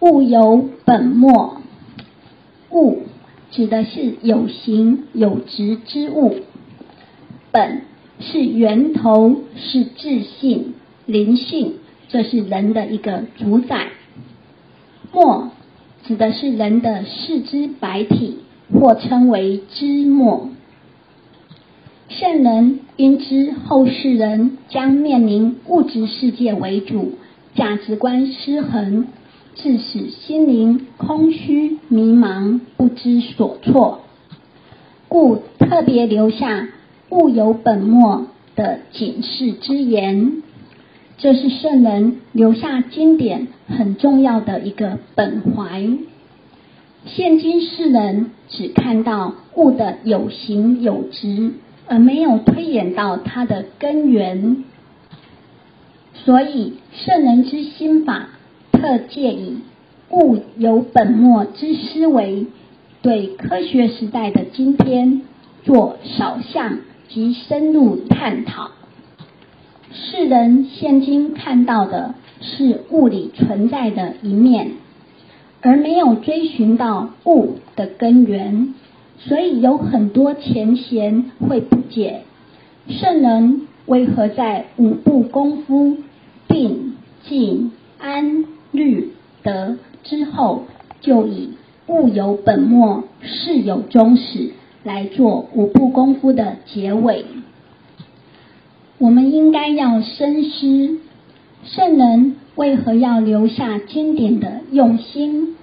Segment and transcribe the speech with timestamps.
[0.00, 1.60] 物有本末，
[2.70, 3.02] 物
[3.50, 6.36] 指的是有形有质之物，
[7.50, 7.82] 本
[8.20, 10.74] 是源头，是自信、
[11.06, 11.74] 灵性，
[12.08, 13.88] 这是人的一个主宰。
[15.12, 15.50] 末
[16.04, 18.38] 指的是人的四肢百体，
[18.72, 20.50] 或称为肢末。
[22.08, 27.14] 圣人因知后世人将面临物质世界为主，
[27.54, 29.08] 价值观失衡，
[29.56, 34.02] 致使心灵空虚迷茫，不知所措，
[35.08, 36.68] 故特别留下
[37.10, 40.42] “物有本末”的警示之言。
[41.18, 45.86] 这是圣人留下经典很重要的一个本怀。
[47.04, 51.52] 现今世人只看到物的有形有质。
[51.88, 54.64] 而没有推演到它的根源，
[56.14, 58.30] 所以圣人之心法
[58.76, 59.58] 特借以
[60.10, 62.46] 物有本末之思维，
[63.02, 65.22] 对科学时代的今天
[65.64, 66.78] 做少项
[67.08, 68.70] 及深入探讨。
[69.92, 74.72] 世人现今看到的是物理存在的一面，
[75.62, 78.74] 而没有追寻到物的根源。
[79.18, 82.22] 所以有很多前贤会不解，
[82.88, 85.96] 圣人为何在五步功夫
[86.46, 90.64] 定、静、安、律德之后，
[91.00, 91.50] 就以
[91.86, 94.50] 物有本末，事有终始
[94.84, 97.24] 来做五步功夫的结尾？
[98.98, 100.98] 我们应该要深思，
[101.64, 105.56] 圣人为何要留下经典的用心？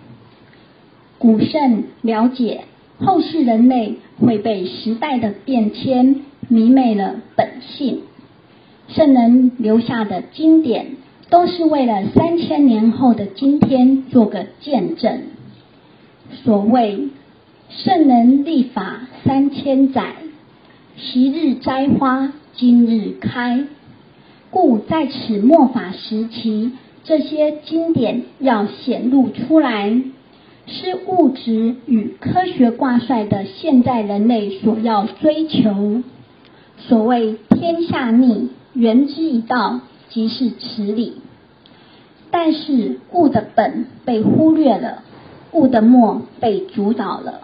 [1.18, 2.66] 古圣了解。
[3.00, 8.04] 后世人类会被时代的变迁迷昧了本性，
[8.88, 10.96] 圣人留下的经典
[11.34, 15.22] 都是为了三千年后的今天做个见证。
[16.44, 17.08] 所谓
[17.70, 20.14] 圣人立法三千载，
[20.96, 23.66] 昔日摘花今日开，
[24.52, 30.04] 故在此末法时期，这些经典要显露出来。
[30.68, 36.04] 是物质与科学挂帅的现代人类所要追求。
[36.78, 39.82] 所谓天下逆，原之一道，
[40.14, 41.16] 即是此理。
[42.32, 45.04] 但是物的本被忽略了，
[45.52, 47.42] 物的末被主导了。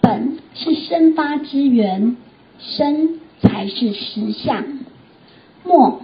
[0.00, 2.16] 本是生发之源，
[2.60, 4.62] 生才是实相；
[5.64, 6.02] 末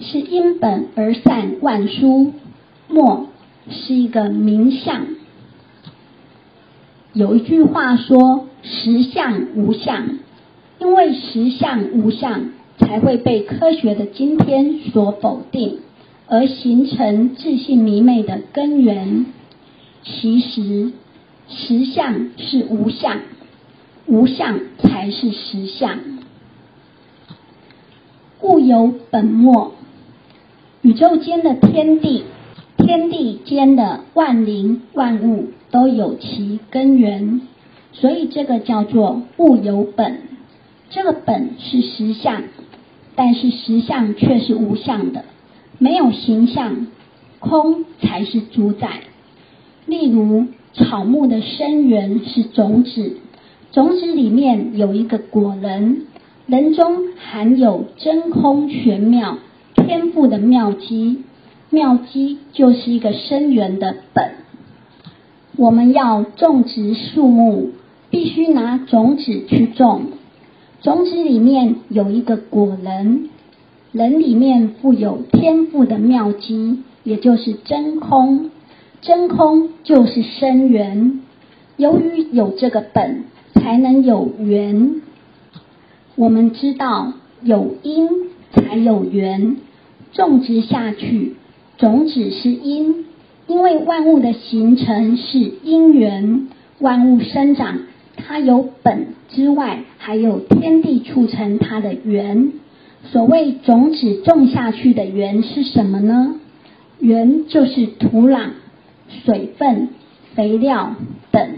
[0.00, 2.32] 是因本而散万殊，
[2.88, 3.28] 末。
[3.70, 5.06] 是一个名相。
[7.14, 10.18] 有一句话说：“实相无相”，
[10.78, 15.78] 因为实相无相，才会被科学的今天所否定，
[16.26, 19.26] 而形成自信迷昧的根源。
[20.02, 20.92] 其实，
[21.48, 23.20] 实相是无相，
[24.06, 25.98] 无相才是实相。
[28.40, 29.72] 物有本末，
[30.82, 32.24] 宇宙间的天地。
[32.76, 37.40] 天地间的万灵万物都有其根源，
[37.94, 40.18] 所以这个叫做物有本。
[40.90, 42.42] 这个本是实相，
[43.16, 45.24] 但是实相却是无相的，
[45.78, 46.86] 没有形象，
[47.38, 49.00] 空才是主宰。
[49.86, 53.18] 例如草木的生源是种子，
[53.72, 56.06] 种子里面有一个果仁，
[56.46, 59.38] 仁中含有真空玄妙
[59.74, 61.22] 天赋的妙机。
[61.70, 64.30] 妙机就是一个生源的本。
[65.56, 67.70] 我们要种植树木，
[68.10, 70.06] 必须拿种子去种。
[70.84, 73.30] 种子里面有一个果仁，
[73.90, 78.50] 人里面富有天赋的妙机，也就是真空。
[79.00, 81.22] 真空就是生源。
[81.78, 83.24] 由于有这个本，
[83.54, 85.00] 才能有缘。
[86.16, 88.06] 我们知道有因
[88.52, 89.56] 才有缘，
[90.12, 91.36] 种植下去。
[91.78, 93.06] 种子是因，
[93.46, 96.48] 因为万物的形成是因缘，
[96.78, 97.78] 万物生长
[98.16, 102.52] 它有本之外，还有天地促成它的缘。
[103.12, 106.36] 所谓种子种下去的缘是什么呢？
[107.00, 108.50] 缘就是土壤、
[109.24, 109.90] 水分、
[110.34, 110.94] 肥料
[111.30, 111.48] 等，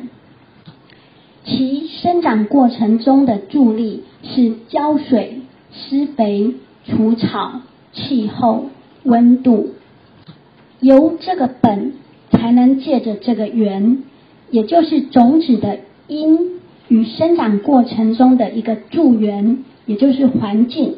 [1.45, 5.43] 其生长过程中的助力是浇水、
[5.73, 6.55] 施肥、
[6.85, 7.61] 除草、
[7.93, 8.67] 气候、
[9.05, 9.75] 温度。
[10.81, 11.93] 由这个本，
[12.33, 14.03] 才能借着这个缘，
[14.51, 20.95] 也就是种子的因与生长过程中的一个助缘，也就是环境。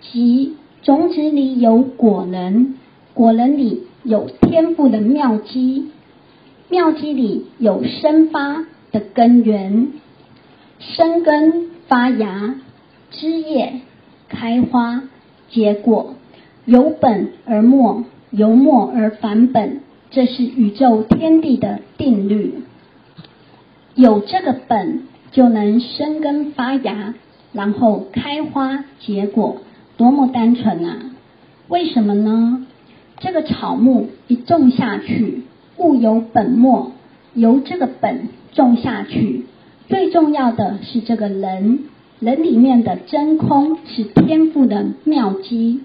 [0.00, 2.74] 即种子里有果仁，
[3.14, 5.90] 果仁里有天赋的妙机，
[6.68, 9.88] 妙机里有生发的根源，
[10.78, 12.56] 生根发芽，
[13.10, 13.80] 枝叶
[14.28, 15.02] 开花
[15.50, 16.14] 结果，
[16.64, 19.80] 由本而末，由末而返本，
[20.10, 22.54] 这是宇宙天地的定律。
[23.94, 25.02] 有这个本，
[25.32, 27.14] 就能生根发芽，
[27.52, 29.58] 然后开花结果，
[29.96, 30.96] 多么单纯啊！
[31.68, 32.66] 为什么呢？
[33.18, 35.42] 这个草木一种下去，
[35.76, 36.92] 物有本末，
[37.34, 39.44] 由这个本种下去。
[39.88, 41.80] 最重要的是这个人，
[42.18, 45.82] 人里面的真空是天赋的妙机。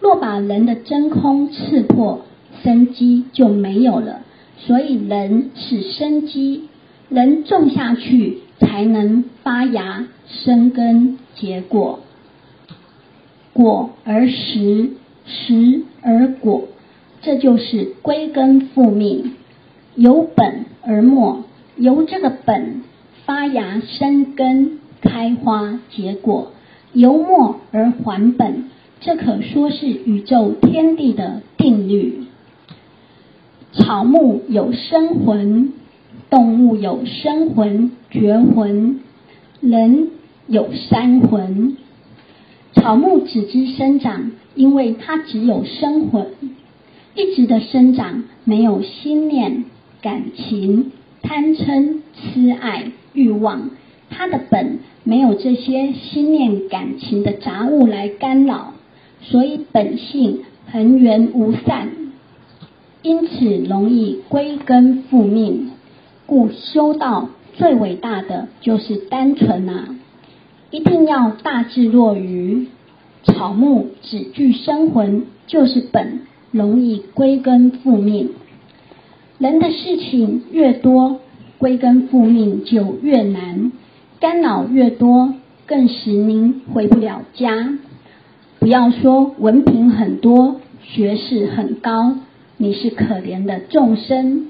[0.00, 2.22] 若把人的真空刺破，
[2.62, 4.20] 生机就没有了。
[4.56, 6.69] 所以人是生机。
[7.10, 12.00] 人种下去，才能发芽、生根、结果。
[13.52, 14.90] 果而实，
[15.26, 16.68] 实而果，
[17.20, 19.32] 这就是归根复命。
[19.96, 21.42] 由本而末，
[21.76, 22.82] 由这个本
[23.26, 26.52] 发芽、生根、开花、结果；
[26.92, 28.70] 由末而还本，
[29.00, 32.22] 这可说是宇宙天地的定律。
[33.72, 35.72] 草木有生魂。
[36.30, 39.00] 动物有生魂、绝魂，
[39.60, 40.08] 人
[40.46, 41.76] 有三魂。
[42.72, 46.28] 草木只知生长，因为它只有生魂，
[47.16, 49.64] 一直的生长，没有心念、
[50.00, 53.70] 感情、贪嗔、痴爱、欲望。
[54.08, 58.74] 它的本没有这些心念、感情的杂物来干扰，
[59.20, 61.88] 所以本性恒源无散，
[63.02, 65.69] 因此容易归根复命。
[66.30, 69.96] 故修道最伟大的就是单纯啊！
[70.70, 72.68] 一定要大智若愚。
[73.24, 76.20] 草木只具生魂，就是本，
[76.52, 78.30] 容易归根复命。
[79.38, 81.18] 人的事情越多，
[81.58, 83.72] 归根复命就越难，
[84.20, 85.34] 干扰越多，
[85.66, 87.76] 更使您回不了家。
[88.60, 92.18] 不要说文凭很多，学识很高，
[92.56, 94.49] 你是可怜的众生。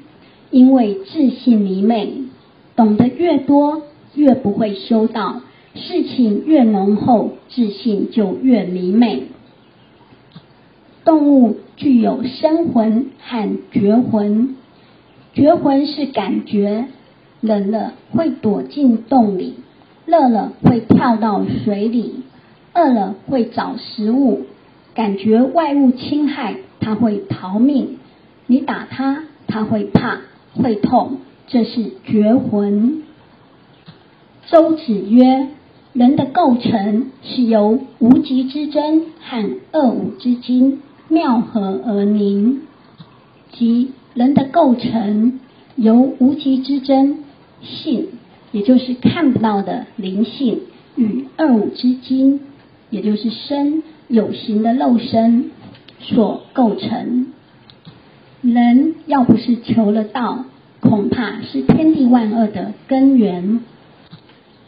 [0.50, 2.24] 因为自信迷昧，
[2.76, 3.82] 懂得越多
[4.14, 5.42] 越不会修道，
[5.74, 9.24] 事情越浓厚，自信就越迷昧。
[11.04, 14.56] 动物具有生魂和觉魂，
[15.32, 16.86] 觉魂是感觉，
[17.40, 19.54] 冷了会躲进洞里，
[20.04, 22.22] 热了会跳到水里，
[22.74, 24.42] 饿了会找食物，
[24.94, 27.98] 感觉外物侵害，它会逃命。
[28.46, 30.18] 你打它，它会怕。
[30.54, 33.02] 会痛，这是绝魂。
[34.46, 35.48] 周子曰：
[35.92, 42.62] 人的构成是由无极之真和二五之精妙合而凝，
[43.52, 45.40] 即人的构成
[45.76, 47.24] 由无极之真
[47.62, 48.08] 性，
[48.52, 50.60] 也就是看不到的灵性，
[50.96, 52.40] 与二五之精，
[52.90, 55.50] 也就是身有形的肉身
[56.00, 57.32] 所构成。
[58.42, 60.46] 人要不是求了道，
[60.80, 63.60] 恐怕是天地万恶的根源。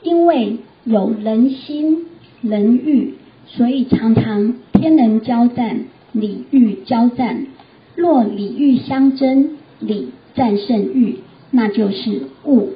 [0.02, 2.06] 因为有人心、
[2.42, 3.14] 人欲，
[3.46, 7.46] 所以常常天人交战、理欲交战。
[7.94, 11.18] 若理欲相争，理战胜欲，
[11.50, 12.70] 那就是物，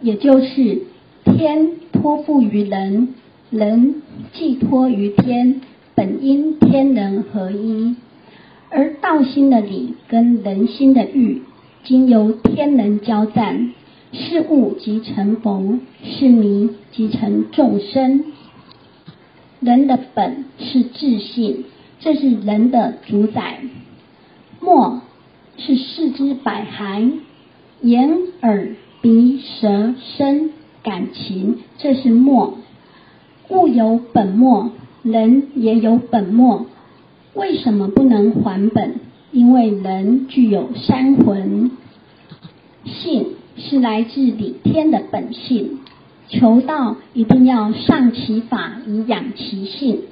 [0.00, 0.82] 也就是
[1.24, 3.14] 天托付于人，
[3.50, 4.02] 人
[4.32, 5.60] 寄托于天，
[5.94, 7.96] 本应天人合一。
[8.76, 11.42] 而道心的理跟人心的欲，
[11.84, 13.72] 经由天人交战，
[14.12, 18.24] 是物即成佛，是迷即成众生。
[19.60, 21.66] 人的本是自信，
[22.00, 23.60] 这是人的主宰。
[24.60, 25.02] 末
[25.56, 27.12] 是四肢百骸，
[27.80, 30.50] 眼耳鼻舌身
[30.82, 32.58] 感情，这是末。
[33.50, 34.72] 物有本末，
[35.04, 36.66] 人也有本末。
[37.34, 39.00] 为什么不能还本？
[39.32, 41.72] 因为人具有三魂，
[42.84, 43.26] 性
[43.56, 45.80] 是来自理天的本性。
[46.28, 50.02] 求道一定要上其法以养其性。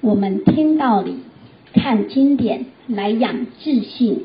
[0.00, 1.16] 我们听道理、
[1.74, 4.22] 看经典来养自信，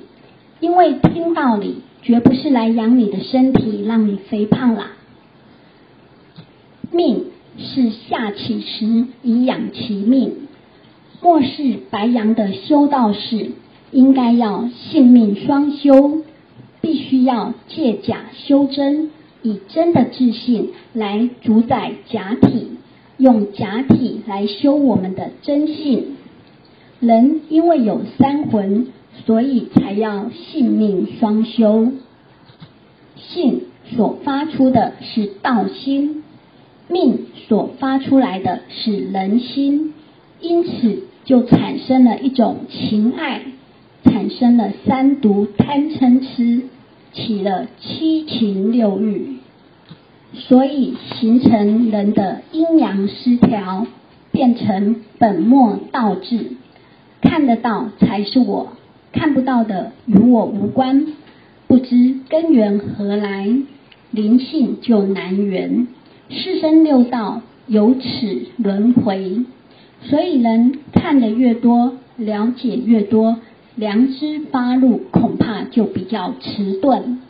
[0.59, 4.91] 因为听道理绝不是来养你的身体，让你肥胖啦。
[6.91, 7.25] 命
[7.57, 10.47] 是下其时以养其命。
[11.21, 13.51] 末世白羊的修道士，
[13.91, 16.21] 应该要性命双修，
[16.79, 19.11] 必须要借假修真，
[19.41, 22.71] 以真的自信来主宰假体，
[23.17, 26.15] 用假体来修我们的真性。
[27.01, 28.87] 人因为有三魂，
[29.25, 31.91] 所以才要性命双修。
[33.17, 33.63] 性
[33.95, 36.23] 所发出的是道心，
[36.87, 39.93] 命所发出来的是人心，
[40.39, 43.43] 因此就产生了一种情爱，
[44.03, 46.63] 产生了三毒贪嗔痴，
[47.13, 49.35] 起了七情六欲，
[50.33, 53.85] 所以形成人的阴阳失调，
[54.31, 56.53] 变成本末倒置。
[57.21, 58.69] 看得到才是我，
[59.11, 61.13] 看不到的与我无关。
[61.67, 63.47] 不知根源何来，
[64.09, 65.85] 灵性就难圆。
[66.31, 69.45] 四生六道由此轮回，
[70.01, 73.37] 所以人看得越多，了解越多，
[73.75, 77.21] 良知发露恐怕就比较迟钝。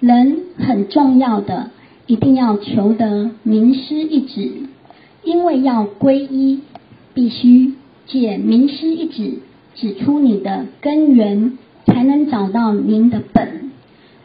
[0.00, 1.70] 人很重要的，
[2.06, 4.50] 一定要求得名师一指，
[5.24, 6.60] 因为要皈依，
[7.14, 7.74] 必须
[8.06, 9.38] 借名师一指，
[9.74, 11.58] 指出你的根源。
[11.86, 13.72] 才能找到您的本，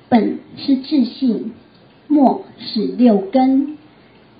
[0.07, 1.53] 本是自信，
[2.07, 3.77] 末是六根，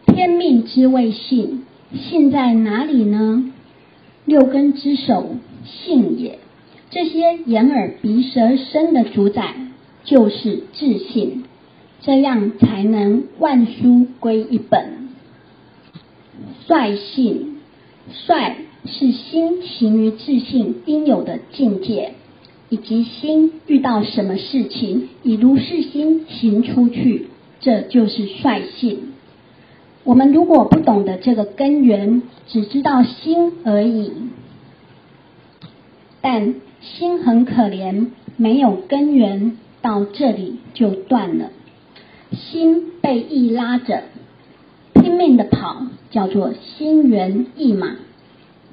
[0.06, 1.63] 天命之谓性，
[1.94, 3.51] 性在哪里呢？
[4.25, 6.39] 六根之首，性也。
[6.89, 9.54] 这些眼耳鼻舌身的主宰，
[10.04, 11.44] 就是自信，
[12.01, 15.10] 这样才能万书归一本。
[16.68, 17.58] 率性，
[18.27, 22.13] 率是心行于自信应有的境界。
[22.68, 27.27] 以及心遇到什么事情，以如是心行出去，
[27.60, 29.13] 这就是率性。
[30.05, 34.12] 我们如果不懂得这个根源，只知道心而已，
[36.21, 41.50] 但心很可怜，没有根源，到这里就断了。
[42.31, 44.03] 心被意拉着，
[44.93, 47.95] 拼命的跑，叫做心猿意马。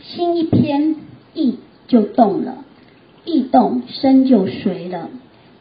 [0.00, 0.96] 心一偏，
[1.32, 1.56] 意
[1.88, 2.64] 就动了。
[3.24, 5.08] 意动身就随了，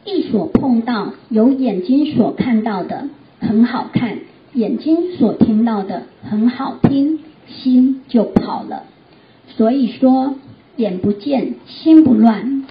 [0.04, 3.08] 意所碰到有眼睛所看到的
[3.40, 4.18] 很好看，
[4.54, 8.84] 眼睛所听到的很好听，心就跑了。
[9.56, 10.34] 所以说，
[10.76, 12.64] 眼不见心不乱，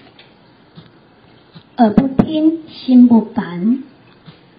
[1.78, 3.84] 耳不听心不烦。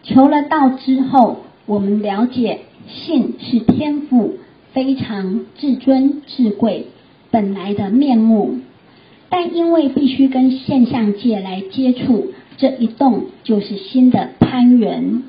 [0.02, 4.34] 求了道之后，我们了解性是天赋，
[4.72, 6.86] 非常至尊至贵，
[7.30, 8.58] 本来的面目。
[9.28, 15.22] 但因为必须跟现象界来接触，这一动就是心的攀缘。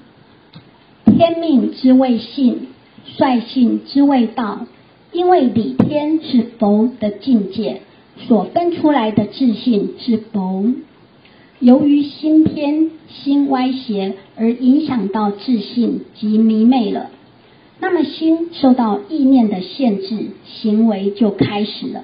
[1.24, 2.68] 天命之谓性，
[3.18, 4.68] 率性之谓道。
[5.14, 7.80] 因为理天是佛的境界，
[8.28, 10.66] 所分出来的自信是佛。
[11.62, 17.10] 由于心偏、心歪斜而影响到自信及迷昧了，
[17.80, 22.04] 那么心受到意念的限制，行为就开始了。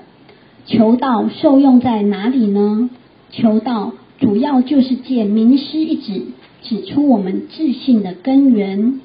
[0.65, 2.89] 求道受用在哪里呢？
[3.31, 6.21] 求道主要就是借名师一指，
[6.61, 9.01] 指出我们自信的根源。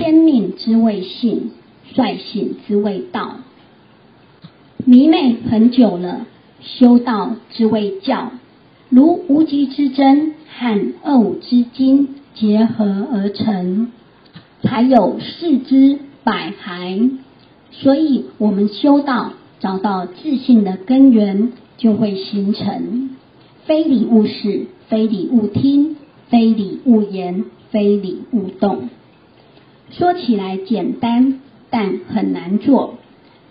[0.00, 1.50] 天命之谓性，
[1.92, 3.36] 率性之谓道。
[4.86, 6.24] 迷昧很久了，
[6.62, 8.32] 修道之谓教。
[8.88, 13.92] 如无极之真和二五之精结合而成，
[14.62, 17.10] 才有四之百骸。
[17.70, 19.32] 所以我们修道。
[19.60, 23.10] 找到自信的根源，就会形成
[23.66, 25.96] 非礼勿视，非礼勿听，
[26.30, 28.88] 非礼勿言，非礼勿动。
[29.90, 32.94] 说起来简单，但很难做。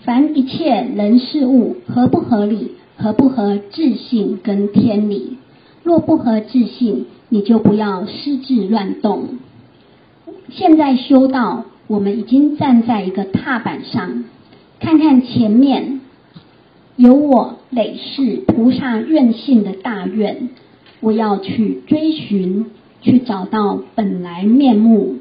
[0.03, 5.37] 凡一切人事物合不合理，合不合自信跟天理。
[5.83, 9.39] 若不合自信，你就不要私自乱动。
[10.49, 14.23] 现在修道，我们已经站在一个踏板上。
[14.79, 16.01] 看看前面，
[16.95, 20.49] 有我累世菩萨愿性的大愿，
[21.01, 22.67] 我要去追寻，
[23.01, 25.18] 去找到本来面目，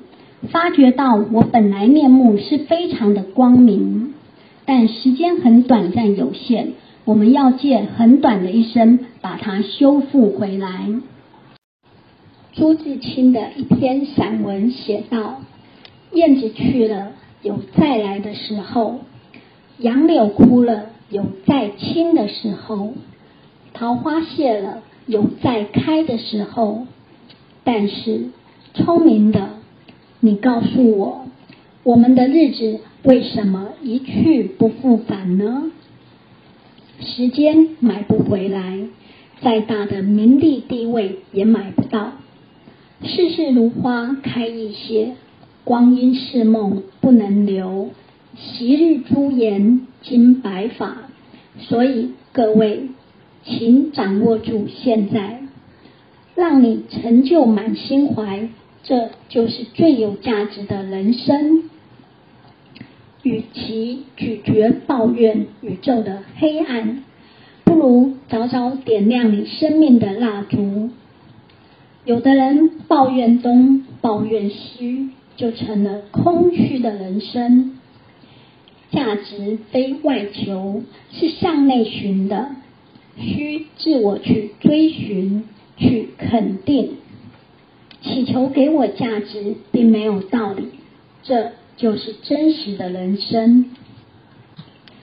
[0.53, 4.15] 发觉到我本来面目是非常的光明，
[4.65, 6.69] 但时间很短暂有限，
[7.05, 10.89] 我们要借很短的一生把它修复回来。
[12.53, 15.41] 朱自清的一篇散文写道
[16.13, 19.01] ：“燕子去了，有再来的时候。”
[19.79, 22.95] 杨柳枯了，有再青的时候；
[23.75, 26.87] 桃花谢了，有再开的时候。
[27.63, 28.31] 但是，
[28.75, 29.51] 聪明的，
[30.21, 31.27] 你告诉我，
[31.85, 35.71] 我们的日子为什么一去不复返呢？
[37.01, 38.81] 时间买不回来，
[39.41, 42.15] 再大的名利地位也买不到。
[43.05, 45.15] 世事如花开一些，
[45.63, 47.91] 光阴似梦不能留。
[48.35, 50.97] 昔日朱颜今白发，
[51.61, 52.89] 所以各位，
[53.45, 55.43] 请掌握住现在，
[56.35, 58.49] 让你成就满心怀，
[58.89, 61.65] 这就是最有价值的人生。
[63.23, 67.05] 与其咀嚼抱怨宇宙的黑暗，
[67.65, 70.89] 不如早早点亮你生命的蜡烛。
[72.07, 77.79] 有的人抱怨东，抱怨西，就成了空虚的人生。
[78.91, 82.53] 价值非外求，是向内寻的，
[83.19, 85.45] 需自我去追寻、
[85.77, 86.93] 去肯定。
[88.03, 90.69] 祈求给我价值，并没有道理。
[91.23, 91.53] 这。
[91.79, 93.67] 就是真实的人生。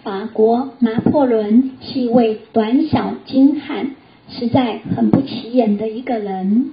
[0.04, 3.96] 法国拿破仑是一位短小精悍、
[4.28, 6.72] 实在很不起眼的一个人。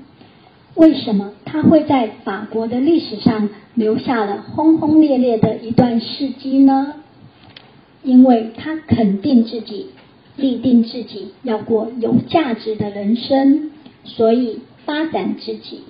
[0.75, 6.95] 为什么他会在法国的历史上留下了轰轰烈烈的一段事迹呢？
[8.03, 9.91] 因为他肯定自己，
[10.35, 13.71] 立定自己要过有价值的人生，
[14.03, 15.83] 所以发展自己，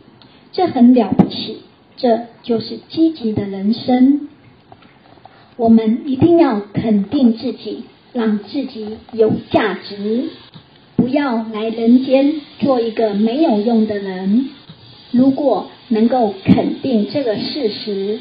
[0.53, 1.59] 这很了不起。
[1.97, 4.29] 这就是积极的人生。
[5.57, 10.25] 我们一定要肯定自己，让自己有价值，
[10.97, 14.49] 不要来人间做一个没有用的人。
[15.13, 18.19] 如果能够肯定这个事实，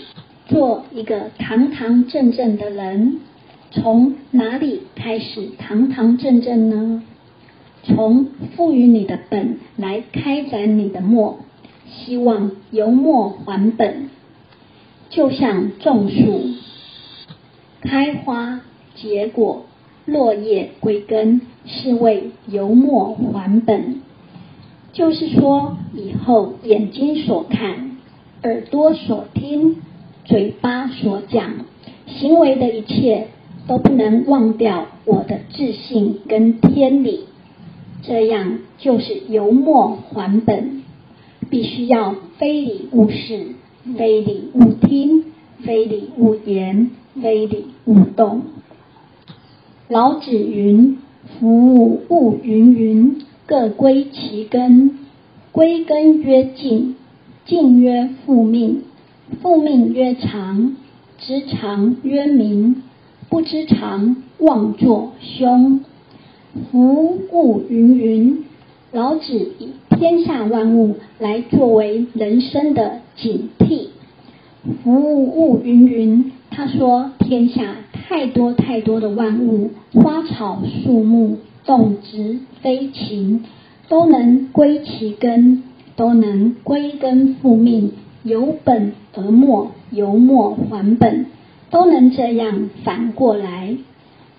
[0.47, 3.19] 做一个堂堂正正的人，
[3.71, 7.03] 从哪里开始堂堂正正呢？
[7.83, 11.39] 从赋予你的本来开展你的末。
[11.93, 14.09] 希望由末还本，
[15.09, 16.41] 就像种树，
[17.81, 18.61] 开花
[18.95, 19.65] 结果，
[20.05, 24.01] 落叶归根，是为由末还本。
[24.93, 27.97] 就是说，以后眼睛所看，
[28.43, 29.77] 耳朵所听，
[30.25, 31.51] 嘴巴所讲，
[32.07, 33.27] 行为的一切，
[33.67, 37.25] 都不能忘掉我的自信跟天理。
[38.01, 40.80] 这样就是由末还本。
[41.51, 43.47] 必须要非礼勿视，
[43.97, 45.25] 非礼勿听，
[45.59, 48.43] 非礼勿言，非礼勿动。
[49.89, 50.97] 老子云
[51.37, 54.99] ：“夫物云云，各归其根。
[55.51, 56.95] 归根曰静，
[57.45, 58.83] 静曰复命，
[59.41, 60.77] 复命曰长，
[61.17, 62.81] 知常曰明，
[63.27, 65.81] 不知常，妄作凶。
[66.71, 68.45] 夫物芸芸。”
[68.93, 73.87] 老子以天下万物来作为人生的警惕，
[74.83, 76.33] 服务物云云。
[76.49, 83.45] 他说，天下太多太多的万物，花草树木、动植飞禽，
[83.87, 85.63] 都能归其根，
[85.95, 91.27] 都能归根复命，由本而末，由末还本，
[91.69, 93.77] 都能这样反过来。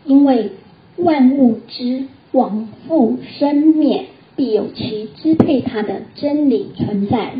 [0.05, 0.51] 因为
[0.99, 4.09] 万物之往复生灭。
[4.37, 7.35] 必有其支配它的真理存在，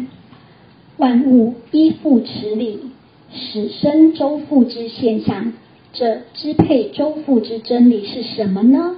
[0.97, 2.79] 万物依附此理，
[3.33, 5.53] 始生周复之现象。
[5.93, 8.97] 这支配周复之真理是什么呢？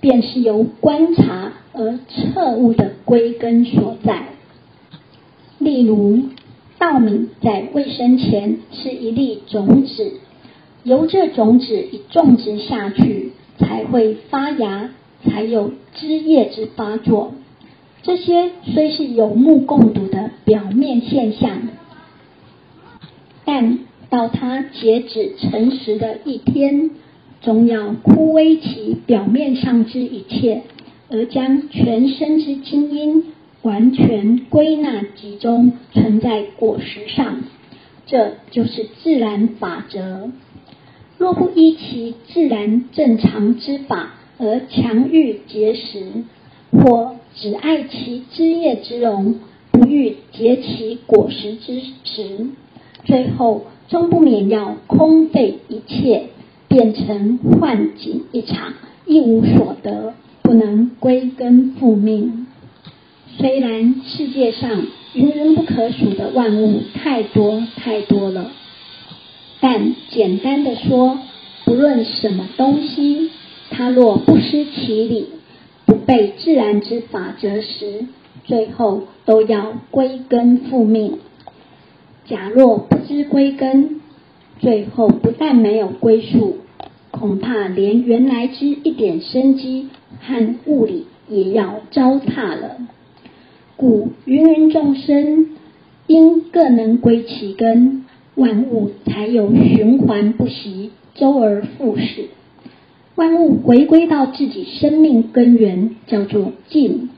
[0.00, 4.24] 便是由观察而彻悟的归根所在。
[5.58, 6.22] 例如，
[6.78, 10.12] 稻米在未生前是一粒种子，
[10.82, 14.90] 由这种子一种植下去，才会发芽。
[15.24, 17.34] 才有枝叶之发作，
[18.02, 21.68] 这些虽是有目共睹的表面现象，
[23.44, 23.78] 但
[24.10, 26.90] 到它截止成实的一天，
[27.40, 30.62] 终要枯萎其表面上之一切，
[31.08, 33.24] 而将全身之精英
[33.62, 37.36] 完全归纳集中，存在果实上。
[38.04, 40.30] 这就是自然法则。
[41.18, 46.24] 若不依其自然正常之法，而强欲结实，
[46.70, 49.36] 或只爱其枝叶之荣，
[49.70, 52.46] 不欲结其果实之实，
[53.04, 56.24] 最后终不免要空费一切，
[56.68, 58.74] 变成幻境一场，
[59.06, 62.46] 一无所得，不能归根复命。
[63.38, 68.50] 虽然世界上云人不可数的万物太多太多了，
[69.60, 71.18] 但简单的说，
[71.64, 73.30] 不论什么东西。
[73.82, 75.26] 他若不失其理，
[75.86, 78.06] 不被自然之法则时，
[78.44, 81.18] 最后都要归根复命。
[82.24, 84.00] 假若不知归根，
[84.60, 86.58] 最后不但没有归宿，
[87.10, 89.88] 恐怕连原来之一点生机
[90.20, 92.76] 和物理也要糟蹋了。
[93.76, 95.56] 故芸芸众生
[96.06, 98.04] 因各能归其根，
[98.36, 102.28] 万物才有循环不息、周而复始。
[103.14, 107.10] 万物回归到自己生命根源，叫做静。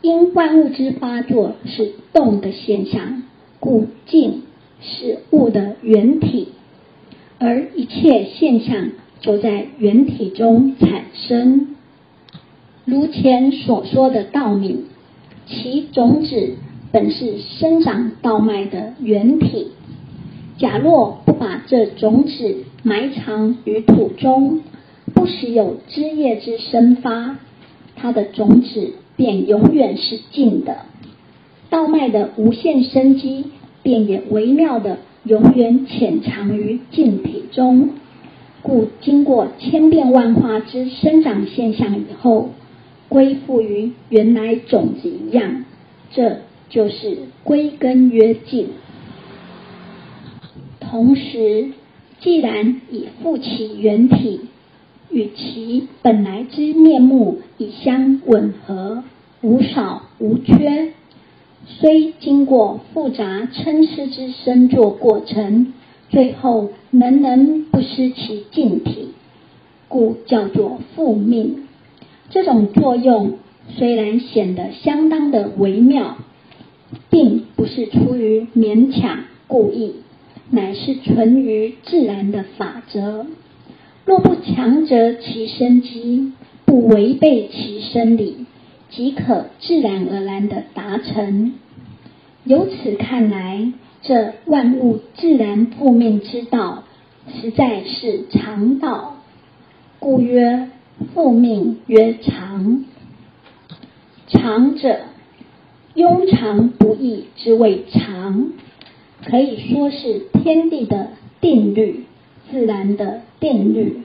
[0.00, 3.24] 因万物之发作是动的现象，
[3.58, 4.42] 故静
[4.80, 6.48] 是物的原体，
[7.38, 11.74] 而一切现象就在原体中产生。
[12.84, 14.84] 如前所说的稻米，
[15.46, 16.54] 其种子
[16.92, 19.72] 本是生长稻麦的原体。
[20.58, 24.60] 假若不把这种子埋藏于土中，
[25.18, 27.38] 不时有枝叶之生发，
[27.96, 28.92] 它的种子。
[29.16, 30.82] 便永远是静的，
[31.70, 33.46] 稻麦的无限生机
[33.82, 37.94] 便也微妙的永远潜藏于静体中，
[38.62, 42.50] 故经过千变万化之生长现象以后，
[43.08, 45.64] 归复于原来种子一样，
[46.12, 48.68] 这就是归根曰静。
[50.78, 51.72] 同时，
[52.20, 54.42] 既然已复其原体。
[55.10, 59.02] 与其本来之面目已相吻合，
[59.40, 60.92] 无少无缺，
[61.66, 65.72] 虽经过复杂参差之生作过程，
[66.10, 69.08] 最后仍能不失其静体，
[69.88, 71.68] 故叫做复命。
[72.30, 73.38] 这种作用
[73.70, 76.18] 虽然显得相当的微妙，
[77.08, 79.94] 并不是出于勉强故意，
[80.50, 83.26] 乃是存于自然的法则。
[84.08, 86.32] 若不强则其生机，
[86.64, 88.46] 不违背其生理，
[88.88, 91.52] 即可自然而然的达成。
[92.44, 96.84] 由此看来，这万物自然复命之道，
[97.34, 99.16] 实在是常道。
[99.98, 100.70] 故曰
[101.12, 102.86] 复命曰常。
[104.28, 105.00] 常者，
[105.94, 108.52] 庸常不易之谓常，
[109.26, 111.10] 可以说是天地的
[111.42, 112.06] 定律。
[112.50, 114.02] 自然的定律，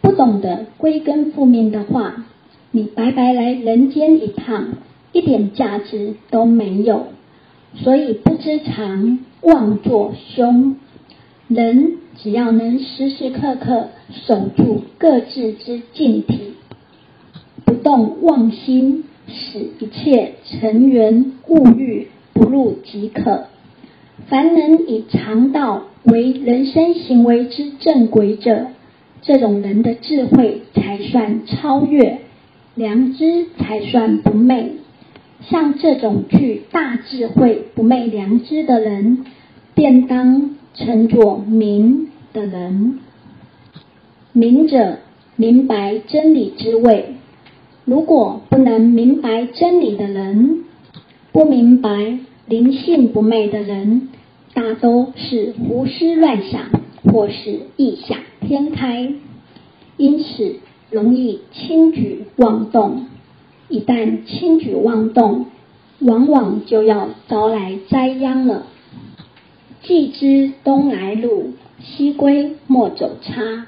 [0.00, 2.26] 不懂得归根复命的话，
[2.70, 4.74] 你白白来人间一趟，
[5.12, 7.06] 一点价值都没有。
[7.74, 10.76] 所以不知常，妄作凶。
[11.48, 13.88] 人只要能时时刻刻
[14.26, 16.54] 守住各自之静体，
[17.64, 23.46] 不动妄心，使一切尘缘物欲不入即可。
[24.28, 25.84] 凡能以常道。
[26.04, 28.68] 为人生行为之正轨者，
[29.22, 32.20] 这种人的智慧才算超越，
[32.74, 34.72] 良知才算不昧。
[35.42, 39.24] 像这种具大智慧、不昧良知的人，
[39.74, 42.98] 便当称作明的人。
[44.32, 44.98] 明者
[45.36, 47.16] 明白真理之味。
[47.84, 50.64] 如果不能明白真理的人，
[51.32, 54.08] 不明白灵性不昧的人。
[54.52, 56.70] 大都是胡思乱想，
[57.04, 59.12] 或是异想天开，
[59.96, 60.56] 因此
[60.90, 63.06] 容易轻举妄动。
[63.68, 65.46] 一旦轻举妄动，
[66.00, 68.66] 往往就要招来灾殃了。
[69.82, 73.66] 既知东来路，西归莫走差。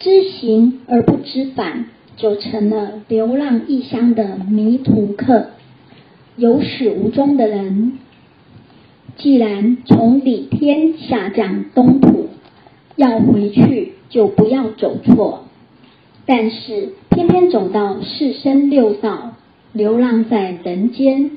[0.00, 5.50] 知行而不知返，就成了流浪异乡的迷途客，
[6.36, 7.98] 有始无终的人。
[9.18, 12.28] 既然从里天下降东土，
[12.94, 15.44] 要回去就不要走错。
[16.24, 19.34] 但是偏偏走到四生六道，
[19.72, 21.32] 流浪在人间，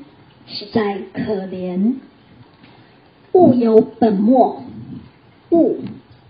[0.46, 1.94] 实在可怜。
[3.32, 4.62] 物有本末，
[5.50, 5.78] 物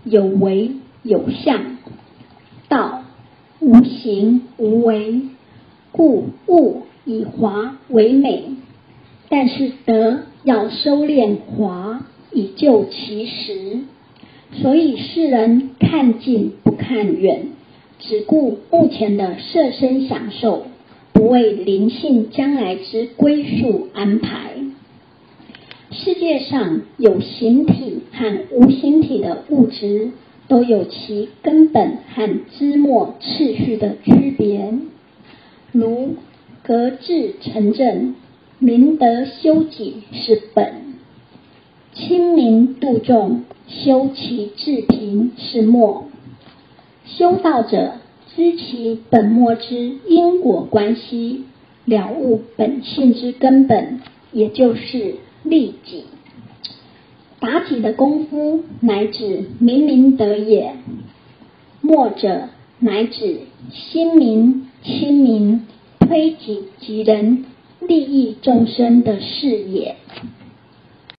[0.03, 0.71] 有为
[1.03, 1.77] 有相，
[2.67, 3.03] 道
[3.59, 5.21] 无形无为，
[5.91, 8.55] 故物以华为美。
[9.29, 10.23] 但是德。
[10.43, 13.79] 要收敛华，以救其实。
[14.61, 17.47] 所以世人看近不看远，
[17.99, 20.65] 只顾目前的色身享受，
[21.13, 24.51] 不为灵性将来之归宿安排。
[25.91, 30.11] 世界上有形体和无形体的物质，
[30.47, 34.73] 都有其根本和枝末次序的区别，
[35.71, 36.15] 如
[36.63, 38.15] 格致成正。
[38.63, 40.95] 明德修己是本，
[41.93, 46.05] 亲民度众，修其治平是末。
[47.05, 47.95] 修道者
[48.33, 51.43] 知其本末之因果关系，
[51.83, 53.99] 了悟本性之根本，
[54.31, 56.05] 也就是利己。
[57.41, 60.77] 妲己的功夫乃指明明德也，
[61.81, 62.47] 末者
[62.79, 63.41] 乃指
[63.73, 65.67] 心明亲民，
[65.99, 67.43] 推己及人。
[67.87, 69.95] 利益众生的事业。